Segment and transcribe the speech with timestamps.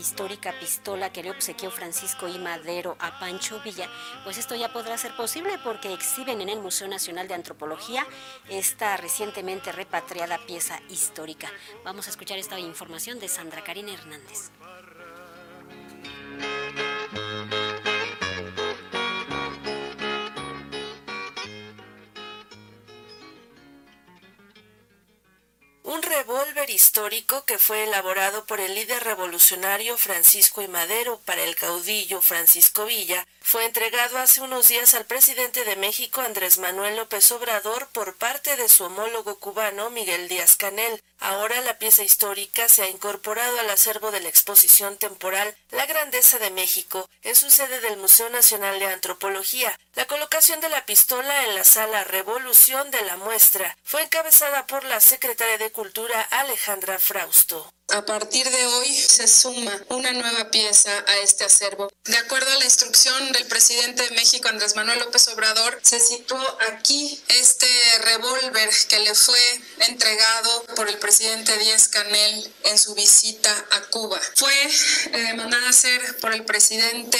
[0.00, 2.38] histórica pistola que le obsequió Francisco I.
[2.38, 3.88] Madero a Pancho Villa,
[4.24, 8.06] pues esto ya podrá ser posible porque exhiben en el Museo Nacional de Antropología
[8.48, 11.50] esta recientemente repatriada pieza histórica.
[11.84, 14.50] Vamos a escuchar esta información de Sandra Karina Hernández.
[26.70, 30.68] Histórico que fue elaborado por el líder revolucionario Francisco I.
[30.68, 36.20] Madero para el caudillo Francisco Villa fue entregado hace unos días al presidente de México
[36.20, 41.02] Andrés Manuel López Obrador por parte de su homólogo cubano Miguel Díaz Canel.
[41.18, 46.38] Ahora la pieza histórica se ha incorporado al acervo de la exposición temporal La Grandeza
[46.38, 49.78] de México en su sede del Museo Nacional de Antropología.
[49.94, 54.84] La colocación de la pistola en la sala Revolución de la muestra fue encabezada por
[54.84, 57.72] la secretaria de Cultura Alejandra Frausto.
[57.92, 61.90] A partir de hoy se suma una nueva pieza a este acervo.
[62.04, 66.40] De acuerdo a la instrucción del presidente de México, Andrés Manuel López Obrador, se situó
[66.72, 67.66] aquí este
[68.04, 74.20] revólver que le fue entregado por el presidente Díaz Canel en su visita a Cuba.
[74.36, 74.54] Fue
[75.12, 77.18] eh, mandada a hacer por el presidente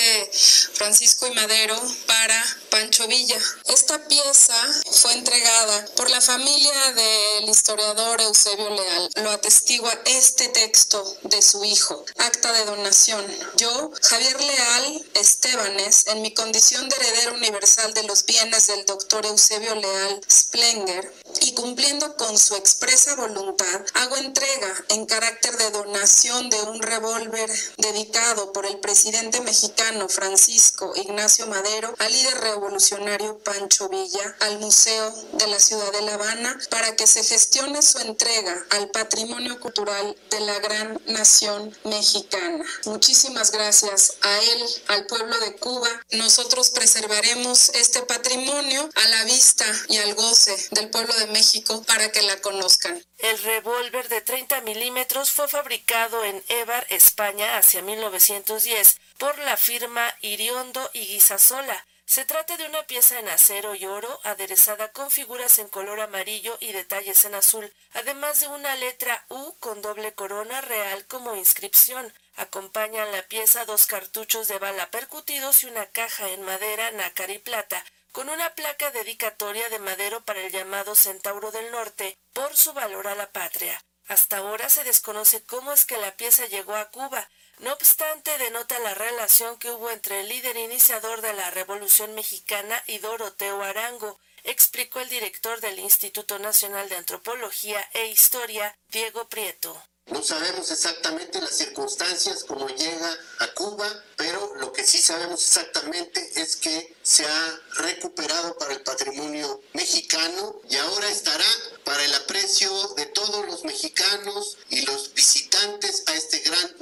[0.74, 3.38] Francisco y Madero para Pancho Villa.
[3.66, 4.54] Esta pieza
[4.92, 9.10] fue entregada por la familia del historiador Eusebio Leal.
[9.16, 13.25] Lo atestigua este texto de su hijo, acta de donación.
[13.56, 19.25] Yo, Javier Leal Estebanes, en mi condición de heredero universal de los bienes del doctor
[19.25, 26.50] Eusebio Leal Splenger, y cumpliendo con su expresa voluntad, hago entrega en carácter de donación
[26.50, 33.88] de un revólver dedicado por el presidente mexicano Francisco Ignacio Madero al líder revolucionario Pancho
[33.88, 38.66] Villa al Museo de la Ciudad de La Habana para que se gestione su entrega
[38.70, 42.64] al patrimonio cultural de la gran nación mexicana.
[42.84, 45.88] Muchísimas gracias a él, al pueblo de Cuba.
[46.12, 52.10] Nosotros preservaremos este patrimonio a la vista y al goce del pueblo de México para
[52.10, 53.02] que la conozcan.
[53.19, 60.14] El revólver de 30 milímetros fue fabricado en Évar, España, hacia 1910 por la firma
[60.22, 61.86] Iriondo y Guisasola.
[62.10, 66.56] Se trata de una pieza en acero y oro aderezada con figuras en color amarillo
[66.59, 72.12] y detalles en azul, además de una letra U con doble corona real como inscripción.
[72.34, 77.38] Acompañan la pieza dos cartuchos de bala percutidos y una caja en madera, nácar y
[77.38, 82.72] plata, con una placa dedicatoria de madero para el llamado Centauro del Norte por su
[82.72, 83.84] valor a la patria.
[84.09, 88.78] Hasta ahora se desconoce cómo es que la pieza llegó a Cuba, no obstante, denota
[88.78, 94.19] la relación que hubo entre el líder iniciador de la Revolución Mexicana y Doroteo Arango,
[94.44, 99.81] explicó el director del Instituto Nacional de Antropología e Historia, Diego Prieto.
[100.06, 106.32] No sabemos exactamente las circunstancias como llega a Cuba, pero lo que sí sabemos exactamente
[106.34, 111.44] es que se ha recuperado para el patrimonio mexicano y ahora estará
[111.84, 116.03] para el aprecio de todos los mexicanos y los visitantes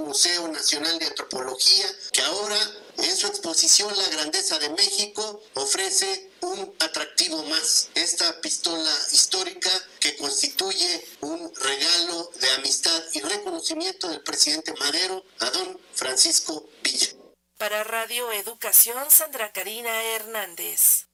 [0.08, 2.56] Museo Nacional de Antropología que ahora
[2.96, 9.70] en su exposición La Grandeza de México ofrece un atractivo más, esta pistola histórica
[10.00, 17.08] que constituye un regalo de amistad y reconocimiento del presidente Madero a don Francisco Villa.
[17.58, 21.07] Para Radio Educación, Sandra Karina Hernández.